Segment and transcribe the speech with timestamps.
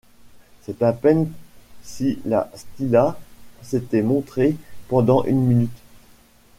[0.63, 1.31] C’est à peine
[1.83, 3.19] si la Stilla
[3.61, 4.55] s’était montrée
[4.87, 5.77] pendant une minute...